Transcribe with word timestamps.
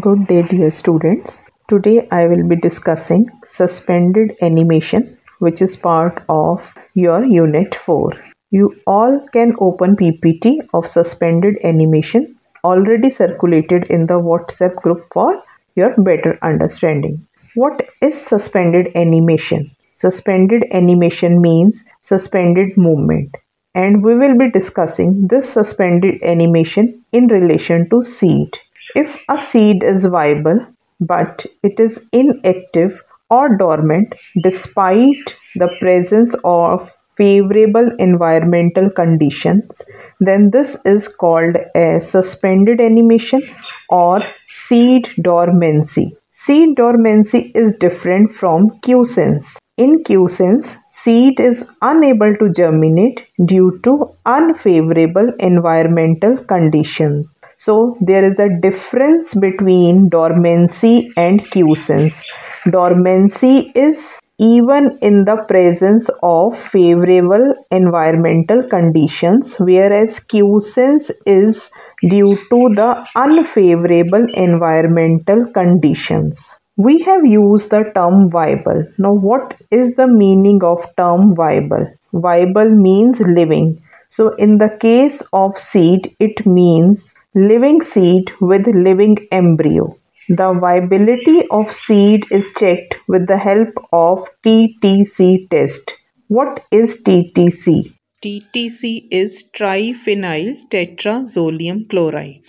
Good 0.00 0.26
day, 0.26 0.40
dear 0.40 0.70
students. 0.70 1.42
Today 1.68 2.08
I 2.10 2.26
will 2.26 2.48
be 2.48 2.56
discussing 2.56 3.28
suspended 3.46 4.32
animation, 4.40 5.18
which 5.38 5.60
is 5.60 5.76
part 5.76 6.22
of 6.30 6.66
your 6.94 7.26
Unit 7.26 7.74
4. 7.74 8.12
You 8.50 8.74
all 8.86 9.20
can 9.34 9.54
open 9.58 9.96
PPT 9.96 10.66
of 10.72 10.88
suspended 10.88 11.58
animation 11.62 12.36
already 12.64 13.10
circulated 13.10 13.84
in 13.90 14.06
the 14.06 14.14
WhatsApp 14.14 14.76
group 14.76 15.04
for 15.12 15.42
your 15.76 15.92
better 16.02 16.38
understanding. 16.40 17.26
What 17.54 17.86
is 18.00 18.18
suspended 18.18 18.92
animation? 18.94 19.76
Suspended 19.92 20.64
animation 20.72 21.42
means 21.42 21.84
suspended 22.00 22.78
movement 22.78 23.36
and 23.74 24.02
we 24.02 24.16
will 24.16 24.38
be 24.38 24.50
discussing 24.50 25.26
this 25.28 25.52
suspended 25.52 26.22
animation 26.22 27.04
in 27.12 27.26
relation 27.26 27.90
to 27.90 28.00
seed. 28.00 28.58
If 28.94 29.16
a 29.28 29.38
seed 29.38 29.82
is 29.82 30.04
viable 30.06 30.66
but 31.00 31.44
it 31.62 31.80
is 31.80 32.06
inactive 32.12 33.02
or 33.30 33.56
dormant 33.56 34.14
despite 34.42 35.36
the 35.56 35.74
presence 35.80 36.34
of 36.44 36.90
favorable 37.16 37.90
environmental 37.98 38.88
conditions, 38.90 39.82
then 40.20 40.50
this 40.50 40.78
is 40.84 41.08
called 41.08 41.56
a 41.74 42.00
suspended 42.00 42.80
animation 42.80 43.42
or 43.90 44.20
seed 44.48 45.08
dormancy. 45.20 46.16
Seed 46.30 46.76
dormancy 46.76 47.52
is 47.54 47.72
different 47.78 48.32
from 48.32 48.70
quiescence. 48.82 49.58
In 49.76 50.02
quiescence, 50.04 50.76
seed 50.90 51.40
is 51.40 51.66
unable 51.82 52.34
to 52.36 52.50
germinate 52.52 53.26
due 53.44 53.80
to 53.84 54.06
unfavorable 54.26 55.32
environmental 55.38 56.36
conditions. 56.44 57.26
So 57.66 57.96
there 58.00 58.24
is 58.24 58.40
a 58.40 58.48
difference 58.60 59.34
between 59.36 60.08
dormancy 60.08 61.12
and 61.16 61.48
quiescence. 61.52 62.20
Dormancy 62.68 63.70
is 63.76 64.18
even 64.40 64.98
in 65.00 65.24
the 65.24 65.36
presence 65.46 66.10
of 66.24 66.58
favorable 66.58 67.54
environmental 67.70 68.68
conditions, 68.68 69.54
whereas 69.60 70.18
quiescence 70.18 71.12
is 71.24 71.70
due 72.10 72.36
to 72.50 72.60
the 72.80 73.06
unfavorable 73.14 74.26
environmental 74.34 75.46
conditions. 75.52 76.56
We 76.76 77.00
have 77.02 77.24
used 77.24 77.70
the 77.70 77.84
term 77.94 78.28
viable. 78.28 78.84
Now, 78.98 79.12
what 79.12 79.54
is 79.70 79.94
the 79.94 80.08
meaning 80.08 80.64
of 80.64 80.84
term 80.96 81.36
viable? 81.36 81.86
Viable 82.12 82.70
means 82.70 83.20
living. 83.20 83.80
So, 84.08 84.34
in 84.34 84.58
the 84.58 84.76
case 84.80 85.22
of 85.32 85.58
seed, 85.58 86.16
it 86.18 86.44
means 86.44 87.14
living 87.34 87.80
seed 87.80 88.32
with 88.40 88.66
living 88.66 89.16
embryo. 89.30 89.98
The 90.28 90.52
viability 90.52 91.48
of 91.50 91.72
seed 91.72 92.26
is 92.30 92.52
checked 92.56 92.96
with 93.08 93.26
the 93.26 93.38
help 93.38 93.70
of 93.92 94.28
TTC 94.44 95.48
test. 95.50 95.94
What 96.28 96.64
is 96.70 97.02
TTC? 97.02 97.92
TTC 98.24 99.08
is 99.10 99.50
triphenyl 99.56 100.56
tetrazolium 100.70 101.88
chloride. 101.88 102.44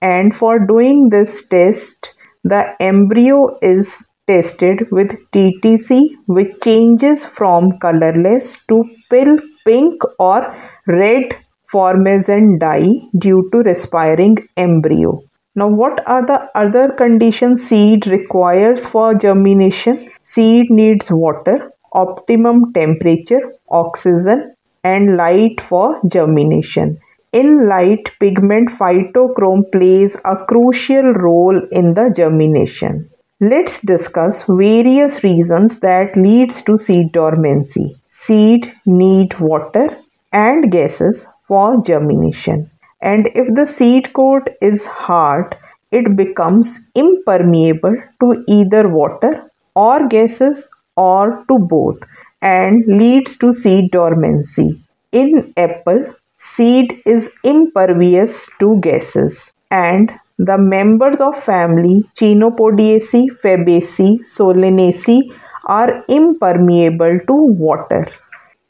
And 0.00 0.36
for 0.36 0.58
doing 0.58 1.08
this 1.10 1.46
test, 1.48 2.14
the 2.44 2.74
embryo 2.80 3.58
is 3.60 4.04
tested 4.26 4.86
with 4.90 5.10
TTC 5.32 6.10
which 6.26 6.52
changes 6.62 7.24
from 7.24 7.78
colorless 7.78 8.58
to 8.68 8.84
pale 9.10 9.36
pink 9.66 10.00
or 10.18 10.56
red 10.86 11.36
formazan 11.74 12.58
dye 12.64 12.90
due 13.18 13.48
to 13.52 13.58
respiring 13.70 14.36
embryo. 14.56 15.20
Now, 15.56 15.68
what 15.68 16.02
are 16.08 16.26
the 16.26 16.40
other 16.54 16.90
conditions 16.98 17.64
seed 17.66 18.06
requires 18.08 18.86
for 18.86 19.14
germination? 19.14 20.10
Seed 20.22 20.70
needs 20.70 21.12
water, 21.12 21.72
optimum 21.92 22.72
temperature, 22.72 23.42
oxygen, 23.68 24.54
and 24.82 25.16
light 25.16 25.60
for 25.60 26.00
germination. 26.08 26.98
In 27.32 27.68
light, 27.68 28.10
pigment 28.20 28.70
phytochrome 28.70 29.70
plays 29.72 30.16
a 30.24 30.36
crucial 30.48 31.12
role 31.14 31.60
in 31.70 31.94
the 31.94 32.12
germination. 32.16 33.08
Let's 33.40 33.80
discuss 33.80 34.44
various 34.48 35.22
reasons 35.24 35.80
that 35.80 36.16
leads 36.16 36.62
to 36.62 36.76
seed 36.76 37.12
dormancy. 37.12 37.96
Seed 38.06 38.72
need 38.86 39.38
water 39.40 39.86
and 40.32 40.70
gases 40.70 41.26
for 41.48 41.80
germination. 41.82 42.70
And 43.00 43.30
if 43.34 43.54
the 43.54 43.66
seed 43.66 44.12
coat 44.12 44.48
is 44.60 44.86
hard, 44.86 45.56
it 45.90 46.16
becomes 46.16 46.80
impermeable 46.94 47.96
to 48.20 48.44
either 48.48 48.88
water 48.88 49.50
or 49.74 50.08
gases 50.08 50.68
or 50.96 51.44
to 51.48 51.58
both 51.58 51.98
and 52.42 52.84
leads 52.86 53.36
to 53.38 53.52
seed 53.52 53.90
dormancy. 53.90 54.82
In 55.12 55.52
apple, 55.56 56.04
seed 56.36 57.00
is 57.06 57.30
impervious 57.44 58.48
to 58.58 58.80
gases 58.80 59.52
and 59.70 60.10
the 60.38 60.58
members 60.58 61.20
of 61.20 61.42
family 61.42 62.02
Chenopodiaceae, 62.16 63.28
Fabaceae, 63.42 64.20
Solanaceae 64.26 65.22
are 65.66 66.04
impermeable 66.08 67.18
to 67.26 67.34
water. 67.34 68.08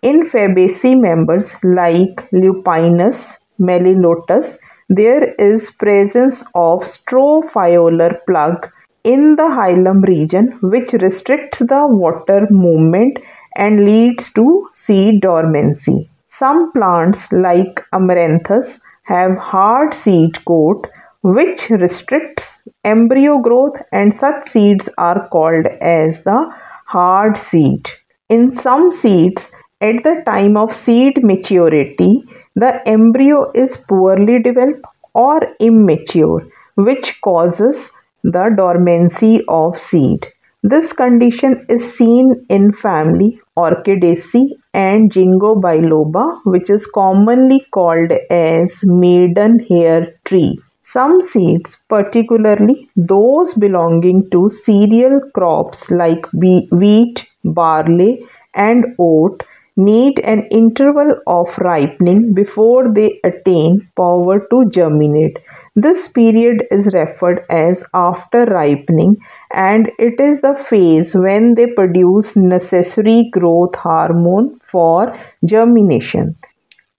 In 0.09 0.27
Fabaceae 0.29 1.01
members 1.01 1.55
like 1.63 2.31
Lupinus 2.31 3.39
melilotus, 3.59 4.59
there 4.91 5.33
is 5.37 5.71
presence 5.71 6.43
of 6.55 6.81
strophiolar 6.81 8.19
plug 8.27 8.71
in 9.03 9.37
the 9.37 9.49
hilum 9.59 10.03
region 10.07 10.59
which 10.61 10.93
restricts 11.05 11.61
the 11.61 11.87
water 12.03 12.47
movement 12.51 13.19
and 13.57 13.87
leads 13.87 14.31
to 14.35 14.69
seed 14.75 15.23
dormancy. 15.23 16.11
Some 16.29 16.71
plants 16.73 17.33
like 17.33 17.83
Amaranthus 17.95 18.83
have 19.05 19.39
hard 19.39 19.95
seed 19.95 20.45
coat 20.45 20.87
which 21.23 21.71
restricts 21.71 22.63
embryo 22.85 23.39
growth 23.39 23.81
and 23.91 24.13
such 24.13 24.49
seeds 24.49 24.91
are 24.99 25.27
called 25.31 25.65
as 25.81 26.25
the 26.25 26.55
hard 26.85 27.39
seed. 27.39 27.89
In 28.29 28.55
some 28.55 28.91
seeds 28.91 29.51
at 29.89 30.03
the 30.05 30.15
time 30.27 30.57
of 30.57 30.73
seed 30.73 31.23
maturity, 31.23 32.13
the 32.57 32.71
embryo 32.89 33.51
is 33.55 33.77
poorly 33.77 34.41
developed 34.43 34.85
or 35.15 35.41
immature, 35.61 36.47
which 36.77 37.21
causes 37.21 37.91
the 38.23 38.47
dormancy 38.57 39.41
of 39.49 39.79
seed. 39.79 40.29
This 40.63 40.93
condition 40.95 41.67
is 41.69 41.83
seen 41.97 42.47
in 42.49 42.73
family 42.73 43.41
Orchidaceae 43.57 44.53
and 44.73 45.11
Ginkgo 45.13 45.61
biloba, 45.61 46.41
which 46.45 46.71
is 46.71 46.87
commonly 46.87 47.61
called 47.71 48.13
as 48.31 48.83
maidenhair 48.85 50.15
tree. 50.25 50.59
Some 50.81 51.21
seeds, 51.21 51.77
particularly 51.89 52.89
those 52.97 53.53
belonging 53.55 54.31
to 54.31 54.49
cereal 54.49 55.21
crops 55.35 55.91
like 55.91 56.27
wheat, 56.33 57.27
barley, 57.45 58.27
and 58.55 58.87
oat, 58.99 59.43
need 59.77 60.21
an 60.21 60.47
interval 60.51 61.17
of 61.27 61.57
ripening 61.59 62.33
before 62.33 62.93
they 62.93 63.21
attain 63.25 63.89
power 63.97 64.47
to 64.51 64.69
germinate. 64.71 65.39
This 65.75 66.07
period 66.07 66.65
is 66.71 66.95
referred 66.95 67.45
as 67.51 67.85
after 67.93 68.45
ripening 68.45 69.17
and 69.53 69.91
it 69.99 70.21
is 70.21 70.41
the 70.41 70.55
phase 70.55 71.15
when 71.15 71.55
they 71.55 71.67
produce 71.67 72.37
necessary 72.37 73.29
growth 73.33 73.75
hormone 73.75 74.61
for 74.61 75.19
germination. 75.45 76.37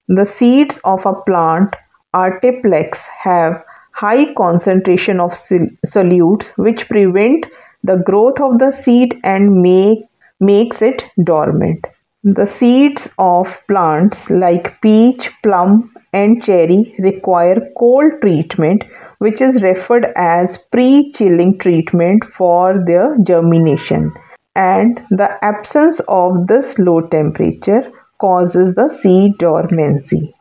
The 0.08 0.26
seeds 0.26 0.80
of 0.84 1.06
a 1.06 1.14
plant 1.14 1.76
Atriplex 2.14 3.06
have 3.24 3.64
high 3.92 4.34
concentration 4.34 5.20
of 5.22 5.32
solutes 5.32 6.58
which 6.58 6.88
prevent 6.90 7.46
the 7.84 7.98
growth 7.98 8.42
of 8.42 8.60
the 8.60 8.72
seed 8.72 9.20
and 9.24 9.62
make, 9.62 10.00
makes 10.40 10.82
it 10.82 11.06
dormant. 11.24 11.86
The 12.28 12.48
seeds 12.48 13.14
of 13.20 13.62
plants 13.68 14.32
like 14.32 14.82
peach, 14.82 15.30
plum, 15.44 15.94
and 16.12 16.44
cherry 16.44 16.96
require 16.98 17.70
cold 17.78 18.14
treatment, 18.20 18.84
which 19.20 19.42
is 19.42 19.62
referred 19.62 20.08
as 20.16 20.58
pre 20.58 21.12
chilling 21.12 21.60
treatment 21.60 22.26
for 22.26 22.84
their 22.84 23.16
germination. 23.22 24.12
And 24.56 25.00
the 25.12 25.38
absence 25.46 26.00
of 26.08 26.48
this 26.48 26.80
low 26.80 27.02
temperature 27.02 27.92
causes 28.18 28.74
the 28.74 28.90
seed 28.90 29.38
dormancy. 29.38 30.34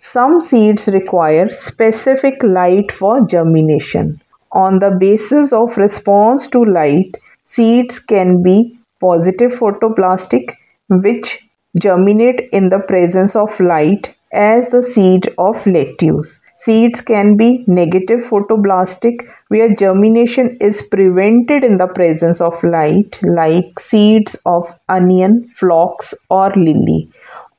Some 0.00 0.42
seeds 0.42 0.88
require 0.88 1.48
specific 1.48 2.34
light 2.42 2.92
for 2.92 3.26
germination. 3.26 4.20
On 4.52 4.78
the 4.78 4.90
basis 4.90 5.54
of 5.54 5.78
response 5.78 6.48
to 6.48 6.62
light, 6.62 7.16
seeds 7.44 7.98
can 7.98 8.42
be 8.42 8.78
positive 9.00 9.52
photoblastic 9.52 10.56
which 10.88 11.40
germinate 11.80 12.48
in 12.52 12.68
the 12.68 12.80
presence 12.80 13.34
of 13.34 13.58
light 13.60 14.14
as 14.32 14.70
the 14.70 14.82
seed 14.82 15.32
of 15.38 15.66
lettuce. 15.66 16.40
Seeds 16.56 17.00
can 17.00 17.36
be 17.36 17.64
negative 17.66 18.20
photoblastic, 18.20 19.16
where 19.48 19.74
germination 19.74 20.56
is 20.60 20.82
prevented 20.82 21.64
in 21.64 21.78
the 21.78 21.88
presence 21.88 22.40
of 22.40 22.62
light, 22.62 23.18
like 23.22 23.78
seeds 23.78 24.36
of 24.46 24.72
onion, 24.88 25.50
phlox, 25.54 26.14
or 26.30 26.50
lily. 26.54 27.10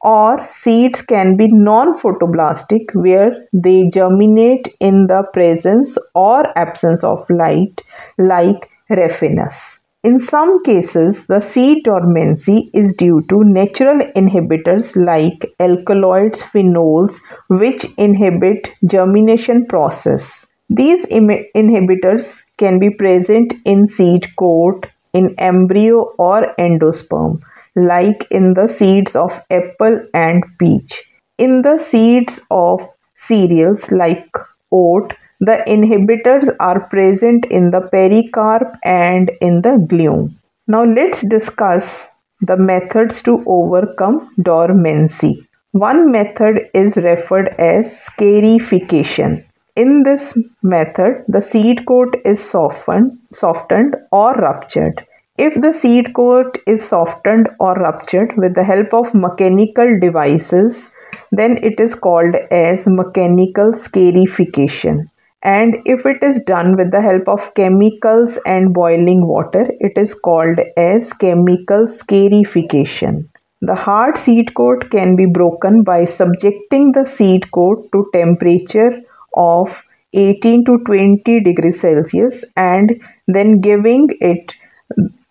Or 0.02 0.48
seeds 0.52 1.02
can 1.02 1.36
be 1.36 1.48
non 1.48 2.00
photoblastic, 2.00 2.94
where 2.94 3.32
they 3.54 3.90
germinate 3.90 4.74
in 4.80 5.08
the 5.08 5.24
presence 5.34 5.98
or 6.14 6.58
absence 6.58 7.04
of 7.04 7.30
light, 7.30 7.82
like 8.18 8.70
Raphanus. 8.90 9.80
In 10.06 10.20
some 10.20 10.62
cases, 10.64 11.26
the 11.26 11.40
seed 11.42 11.84
dormancy 11.84 12.70
is 12.74 12.94
due 12.96 13.24
to 13.28 13.44
natural 13.44 14.00
inhibitors 14.16 14.96
like 14.96 15.54
alkaloids, 15.60 16.44
phenols, 16.44 17.20
which 17.50 17.86
inhibit 17.98 18.70
germination 18.86 19.66
process. 19.66 20.46
These 20.70 21.08
Im- 21.10 21.46
inhibitors 21.56 22.44
can 22.58 22.78
be 22.78 22.92
present 22.92 23.56
in 23.66 23.88
seed 23.88 24.28
coat, 24.38 24.86
in 25.14 25.34
embryo 25.40 26.14
or 26.20 26.54
endosperm, 26.60 27.42
like 27.76 28.28
in 28.30 28.54
the 28.54 28.68
seeds 28.68 29.16
of 29.16 29.42
apple 29.50 30.00
and 30.14 30.44
peach. 30.60 31.04
In 31.40 31.64
the 31.64 31.80
seeds 31.80 32.42
of 32.52 32.88
cereals 33.18 33.92
like 33.92 34.30
oat, 34.72 35.16
the 35.40 35.64
inhibitors 35.68 36.50
are 36.60 36.88
present 36.88 37.46
in 37.52 37.72
the 37.72 37.82
pericarp 37.82 38.78
and 38.84 39.32
in 39.42 39.62
the 39.62 39.86
glume. 39.90 40.40
Now 40.68 40.84
let's 40.84 41.28
discuss 41.28 42.08
the 42.42 42.58
methods 42.58 43.22
to 43.24 43.44
overcome 43.46 44.34
dormancy. 44.42 45.48
One 45.72 46.10
method 46.10 46.70
is 46.74 46.96
referred 46.96 47.50
as 47.60 48.02
scarification. 48.02 49.44
In 49.76 50.04
this 50.04 50.38
method, 50.64 51.26
the 51.28 51.42
seed 51.42 51.86
coat 51.86 52.16
is 52.24 52.42
softened, 52.42 53.20
softened 53.32 53.96
or 54.14 54.34
ruptured. 54.36 55.06
If 55.38 55.60
the 55.62 55.74
seed 55.74 56.14
coat 56.16 56.58
is 56.66 56.88
softened 56.88 57.50
or 57.60 57.74
ruptured 57.74 58.32
with 58.38 58.56
the 58.56 58.64
help 58.64 58.94
of 58.94 59.14
mechanical 59.14 60.00
devices, 60.00 60.94
then 61.34 61.58
it 61.62 61.78
is 61.78 61.94
called 61.94 62.36
as 62.52 62.88
mechanical 62.88 63.74
scarification 63.74 65.10
and 65.54 65.76
if 65.86 66.06
it 66.12 66.24
is 66.28 66.42
done 66.48 66.76
with 66.76 66.92
the 66.92 67.02
help 67.02 67.28
of 67.28 67.54
chemicals 67.54 68.38
and 68.46 68.74
boiling 68.74 69.28
water 69.28 69.66
it 69.80 69.98
is 70.04 70.14
called 70.14 70.60
as 70.76 71.14
chemical 71.14 71.88
scarification. 71.88 73.30
The 73.62 73.76
hard 73.76 74.18
seed 74.18 74.54
coat 74.56 74.90
can 74.90 75.16
be 75.16 75.28
broken 75.28 75.84
by 75.84 76.06
subjecting 76.06 76.92
the 76.92 77.06
seed 77.06 77.52
coat 77.52 77.88
to 77.92 78.06
temperature 78.12 79.02
of 79.36 79.84
18 80.14 80.66
to 80.66 80.80
20 80.86 81.40
degrees 81.42 81.80
celsius 81.80 82.44
and 82.56 83.00
then 83.28 83.62
giving 83.62 84.10
it 84.20 84.56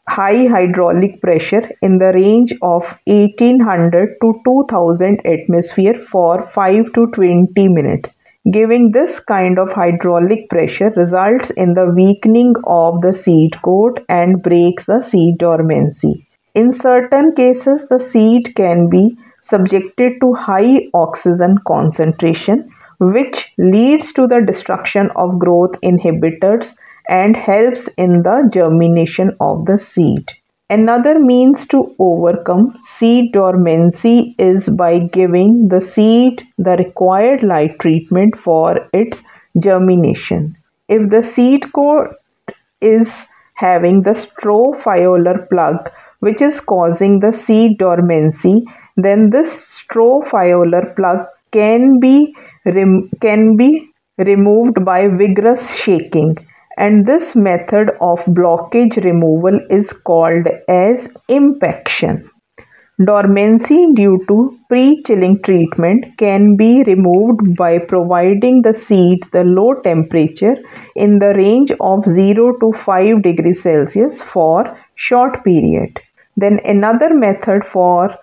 high 0.09 0.47
hydraulic 0.47 1.21
pressure 1.23 1.69
in 1.83 1.99
the 1.99 2.13
range 2.13 2.53
of 2.63 2.83
1800 3.07 4.17
to 4.21 4.35
2000 4.45 5.21
atmosphere 5.25 5.95
for 6.11 6.43
5 6.43 6.93
to 6.93 7.07
20 7.09 7.69
minutes 7.69 8.17
Giving 8.51 8.93
this 8.93 9.21
kind 9.21 9.59
of 9.59 9.73
hydraulic 9.73 10.51
pressure 10.51 10.91
results 10.97 11.51
in 11.51 11.73
the 11.73 11.87
weakening 11.87 12.55
of 12.65 13.01
the 13.01 13.15
seed 13.15 13.61
coat 13.63 14.05
and 14.07 14.43
breaks 14.43 14.85
the 14.85 15.01
seed 15.01 15.39
dormancy. 15.39 16.27
In 16.55 16.71
certain 16.71 17.33
cases, 17.35 17.89
the 17.89 17.99
seed 17.99 18.55
can 18.55 18.91
be 18.91 19.17
subjected 19.41 20.21
to 20.21 20.35
high 20.35 20.89
oxygen 20.93 21.57
concentration, 21.67 22.71
which 23.01 23.53
leads 23.57 24.13
to 24.13 24.27
the 24.27 24.43
destruction 24.43 25.11
of 25.17 25.39
growth 25.39 25.73
inhibitors 25.81 26.77
and 27.09 27.37
helps 27.37 27.89
in 27.97 28.23
the 28.23 28.49
germination 28.53 29.35
of 29.41 29.65
the 29.65 29.79
seed. 29.79 30.33
Another 30.71 31.19
means 31.19 31.67
to 31.69 31.95
overcome 31.99 32.77
seed 32.81 33.33
dormancy 33.33 34.35
is 34.39 34.69
by 34.69 34.99
giving 34.99 35.69
the 35.69 35.81
seed 35.81 36.43
the 36.59 36.77
required 36.77 37.43
light 37.43 37.79
treatment 37.81 38.37
for 38.37 38.89
its 38.93 39.23
germination. 39.59 40.57
If 40.89 41.11
the 41.11 41.23
seed 41.23 41.73
coat 41.73 42.15
is 42.81 43.27
having 43.55 44.03
the 44.03 44.13
strophiolar 44.13 45.49
plug 45.49 45.91
which 46.21 46.41
is 46.41 46.61
causing 46.61 47.21
the 47.21 47.33
seed 47.33 47.79
dormancy, 47.79 48.65
then 48.97 49.31
this 49.31 49.51
strophiolar 49.79 50.97
plug 50.97 51.27
can 51.53 52.01
be 52.01 52.35
rem- 52.65 53.11
can 53.21 53.57
be 53.57 53.91
removed 54.19 54.85
by 54.85 55.09
vigorous 55.09 55.75
shaking 55.75 56.37
and 56.77 57.07
this 57.07 57.35
method 57.37 57.91
of 58.01 58.25
blockage 58.25 59.03
removal 59.05 59.59
is 59.71 59.93
called 59.93 60.47
as 60.69 61.09
impaction. 61.29 62.29
Dormancy 63.05 63.89
due 63.95 64.25
to 64.29 64.57
pre-chilling 64.69 65.43
treatment 65.43 66.07
can 66.17 66.55
be 66.55 66.85
removed 66.85 67.57
by 67.57 67.79
providing 67.79 68.63
the 68.63 68.73
seed 68.73 69.19
the 69.33 69.43
low 69.43 69.75
temperature 69.83 70.55
in 70.95 71.19
the 71.19 71.35
range 71.35 71.73
of 71.81 72.07
0 72.07 72.53
to 72.61 72.73
5 72.73 73.23
degrees 73.23 73.63
Celsius 73.65 74.23
for 74.23 74.79
short 74.95 75.43
period. 75.43 76.01
Then 76.37 76.61
another 76.65 77.13
method 77.13 77.65
for 77.65 78.15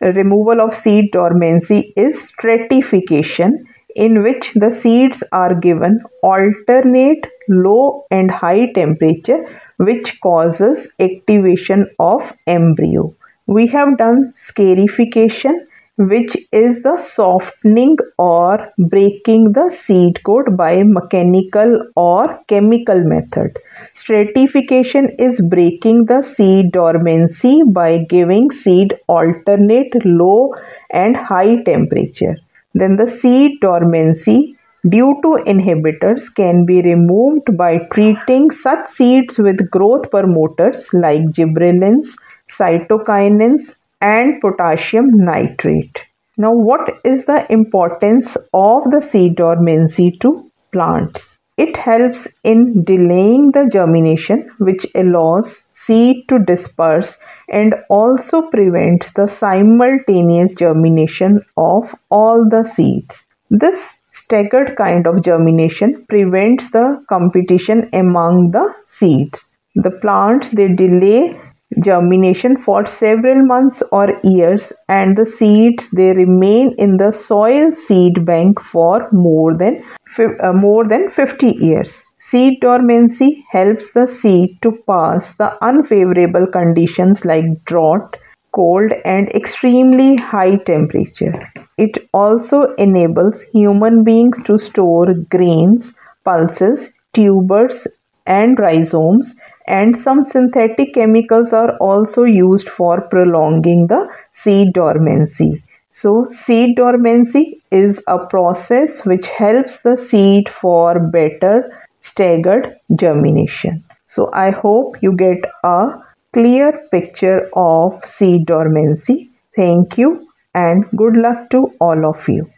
removal 0.00 0.62
of 0.62 0.74
seed 0.74 1.12
dormancy 1.12 1.92
is 1.94 2.28
stratification 2.28 3.66
in 3.96 4.22
which 4.22 4.52
the 4.54 4.70
seeds 4.70 5.22
are 5.32 5.54
given 5.54 6.00
alternate 6.22 7.26
low 7.48 8.06
and 8.10 8.30
high 8.30 8.72
temperature 8.72 9.40
which 9.78 10.20
causes 10.20 10.92
activation 11.00 11.88
of 11.98 12.32
embryo. 12.46 13.14
We 13.46 13.66
have 13.68 13.98
done 13.98 14.32
scarification 14.36 15.66
which 15.98 16.36
is 16.52 16.82
the 16.82 16.96
softening 16.98 17.96
or 18.18 18.68
breaking 18.76 19.52
the 19.52 19.70
seed 19.70 20.22
coat 20.24 20.54
by 20.54 20.82
mechanical 20.82 21.88
or 21.96 22.38
chemical 22.48 23.00
methods. 23.02 23.60
Stratification 23.94 25.08
is 25.18 25.40
breaking 25.40 26.04
the 26.04 26.20
seed 26.22 26.72
dormancy 26.72 27.62
by 27.66 27.98
giving 28.10 28.50
seed 28.50 28.94
alternate 29.08 30.04
low 30.04 30.54
and 30.90 31.16
high 31.16 31.62
temperature. 31.62 32.36
Then 32.80 32.96
the 32.96 33.06
seed 33.06 33.60
dormancy 33.62 34.54
due 34.86 35.12
to 35.22 35.30
inhibitors 35.52 36.24
can 36.40 36.66
be 36.66 36.82
removed 36.82 37.56
by 37.56 37.78
treating 37.94 38.50
such 38.50 38.86
seeds 38.86 39.38
with 39.38 39.70
growth 39.70 40.10
promoters 40.10 40.92
like 40.92 41.22
gibberellins, 41.38 42.18
cytokinins, 42.50 43.76
and 44.02 44.38
potassium 44.42 45.06
nitrate. 45.30 46.04
Now, 46.36 46.52
what 46.52 47.00
is 47.02 47.24
the 47.24 47.50
importance 47.50 48.36
of 48.52 48.90
the 48.90 49.00
seed 49.00 49.36
dormancy 49.36 50.10
to 50.20 50.50
plants? 50.70 51.35
It 51.56 51.76
helps 51.76 52.28
in 52.44 52.84
delaying 52.84 53.52
the 53.52 53.68
germination, 53.72 54.50
which 54.58 54.86
allows 54.94 55.62
seed 55.72 56.28
to 56.28 56.38
disperse 56.38 57.18
and 57.48 57.74
also 57.88 58.42
prevents 58.42 59.12
the 59.14 59.26
simultaneous 59.26 60.54
germination 60.54 61.40
of 61.56 61.94
all 62.10 62.46
the 62.48 62.62
seeds. 62.64 63.24
This 63.50 63.96
staggered 64.10 64.76
kind 64.76 65.06
of 65.06 65.22
germination 65.22 66.04
prevents 66.08 66.70
the 66.70 67.02
competition 67.08 67.88
among 67.92 68.50
the 68.50 68.74
seeds. 68.84 69.50
The 69.74 69.90
plants 69.90 70.50
they 70.50 70.68
delay 70.68 71.38
germination 71.82 72.56
for 72.56 72.86
several 72.86 73.44
months 73.44 73.82
or 73.92 74.08
years 74.22 74.72
and 74.88 75.16
the 75.16 75.26
seeds 75.26 75.90
they 75.90 76.12
remain 76.14 76.74
in 76.78 76.96
the 76.96 77.10
soil 77.10 77.70
seed 77.72 78.24
bank 78.24 78.60
for 78.60 79.08
more 79.12 79.56
than 79.56 79.82
uh, 80.18 80.52
more 80.52 80.86
than 80.86 81.10
50 81.10 81.48
years 81.60 82.04
Seed 82.28 82.60
dormancy 82.60 83.44
helps 83.52 83.92
the 83.92 84.06
seed 84.08 84.58
to 84.62 84.72
pass 84.84 85.34
the 85.34 85.56
unfavorable 85.64 86.48
conditions 86.48 87.24
like 87.24 87.64
drought, 87.66 88.16
cold, 88.50 88.92
and 89.04 89.28
extremely 89.28 90.16
high 90.16 90.56
temperature. 90.56 91.32
It 91.78 92.08
also 92.12 92.74
enables 92.78 93.42
human 93.42 94.02
beings 94.02 94.42
to 94.42 94.58
store 94.58 95.14
grains, 95.30 95.94
pulses, 96.24 96.92
tubers, 97.12 97.86
and 98.26 98.58
rhizomes, 98.58 99.36
and 99.66 99.96
some 99.96 100.22
synthetic 100.24 100.94
chemicals 100.94 101.52
are 101.52 101.76
also 101.78 102.24
used 102.24 102.68
for 102.68 103.00
prolonging 103.00 103.86
the 103.86 104.08
seed 104.32 104.72
dormancy. 104.72 105.62
So, 105.90 106.26
seed 106.28 106.76
dormancy 106.76 107.62
is 107.70 108.02
a 108.06 108.18
process 108.18 109.04
which 109.06 109.28
helps 109.28 109.80
the 109.80 109.96
seed 109.96 110.48
for 110.48 111.00
better 111.00 111.70
staggered 112.00 112.74
germination. 112.94 113.82
So 114.04 114.30
I 114.32 114.50
hope 114.50 115.02
you 115.02 115.12
get 115.16 115.38
a 115.64 116.00
clear 116.32 116.80
picture 116.92 117.48
of 117.54 118.04
seed 118.04 118.46
dormancy. 118.46 119.30
Thank 119.56 119.98
you 119.98 120.28
and 120.54 120.84
good 120.96 121.16
luck 121.16 121.50
to 121.50 121.72
all 121.80 122.06
of 122.06 122.28
you. 122.28 122.48